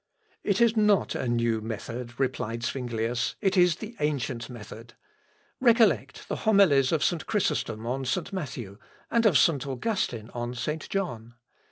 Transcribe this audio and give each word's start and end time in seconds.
"It 0.43 0.59
is 0.61 0.75
not 0.75 1.13
a 1.13 1.27
new 1.27 1.61
method," 1.61 2.19
replied 2.19 2.63
Zuinglius, 2.63 3.35
"it 3.39 3.55
is 3.55 3.75
the 3.75 3.95
ancient 3.99 4.49
method. 4.49 4.95
Recollect 5.59 6.27
the 6.27 6.37
homilies 6.37 6.91
of 6.91 7.03
St. 7.03 7.27
Chrysostom 7.27 7.85
on 7.85 8.05
St. 8.05 8.33
Matthew, 8.33 8.79
and 9.11 9.27
of 9.27 9.37
St. 9.37 9.67
Augustine 9.67 10.31
on 10.33 10.55
St. 10.55 10.89
John. 10.89 11.35